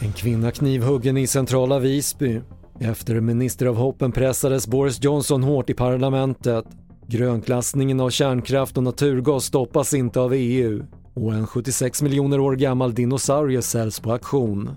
[0.00, 2.40] En kvinna knivhuggen i centrala Visby.
[2.80, 6.64] Efter ministeravhoppen pressades Boris Johnson hårt i parlamentet.
[7.06, 10.82] Grönklassningen av kärnkraft och naturgas stoppas inte av EU
[11.14, 14.70] och en 76 miljoner år gammal dinosaurie säljs på auktion.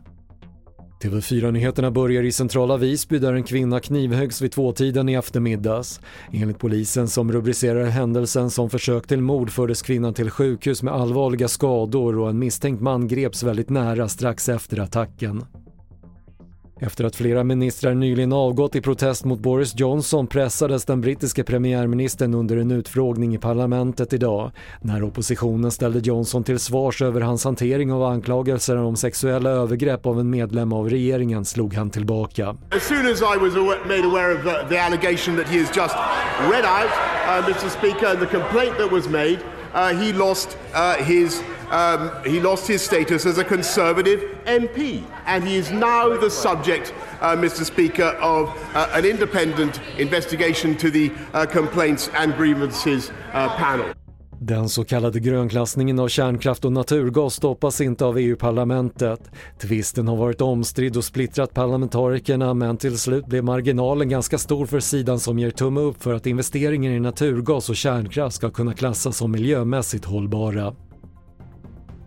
[1.00, 6.02] TV4-nyheterna börjar i centrala Visby där en kvinna knivhöggs vid tvåtiden i eftermiddags.
[6.34, 11.48] Enligt polisen som rubricerar händelsen som försök till mord fördes kvinnan till sjukhus med allvarliga
[11.48, 15.45] skador och en misstänkt man greps väldigt nära strax efter attacken.
[16.81, 22.33] Efter att flera ministrar nyligen avgått i protest mot Boris Johnson pressades den brittiske premiärministern
[22.33, 24.52] under en utfrågning i parlamentet idag.
[24.81, 30.19] När oppositionen ställde Johnson till svars över hans hantering av anklagelser om sexuella övergrepp av
[30.19, 32.55] en medlem av regeringen slog han tillbaka.
[32.71, 33.55] As soon as I was
[33.88, 35.95] made aware of the, the allegation that he has just
[36.52, 36.91] read out,
[37.27, 39.39] uh, Mr Speaker, and the complaint that was made,
[39.98, 45.56] he lost uh, his um, he lost his status as a Conservative MP, and he
[45.56, 47.64] is now the subject, uh, Mr.
[47.64, 53.94] Speaker, of uh, an independent investigation to the uh, Complaints and Grievances uh, panel.
[54.42, 59.32] Den så kallade grönklassningen av kärnkraft och naturgas stoppas inte av EU-parlamentet.
[59.59, 64.80] Tvisten har varit omstridd och splittrat parlamentarikerna men till slut blev marginalen ganska stor för
[64.80, 69.17] sidan som ger tumme upp för att investeringar i naturgas och kärnkraft ska kunna klassas
[69.17, 70.76] som miljömässigt hållbara.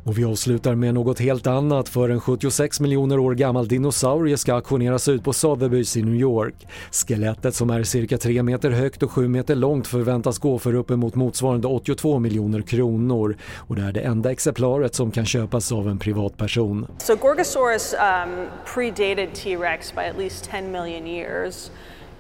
[0.05, 4.55] Och vi avslutar med något helt annat för en 76 miljoner år gammal dinosaurie ska
[4.55, 6.55] auktioneras ut på Sotheby's i New York.
[6.91, 11.15] Skelettet som är cirka 3 meter högt och 7 meter långt förväntas gå för uppemot
[11.15, 15.99] motsvarande 82 miljoner kronor och det är det enda exemplaret som kan köpas av en
[15.99, 16.87] privatperson.
[16.99, 21.71] So Gorgosaurus um, predated T-Rex by at least 10 million years.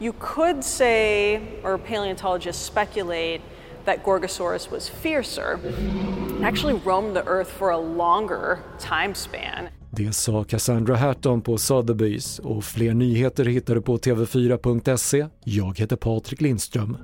[0.01, 3.41] You could say, or paleontologists speculate,
[3.85, 5.59] that Gorgosaurus was fiercer,
[6.43, 9.69] actually roamed the earth for a longer time span.
[9.91, 15.27] Det sa Cassandra Hatton på Sotheby's och fler nyheter hittar du på tv4.se.
[15.45, 16.97] Jag heter Patrik Lindström.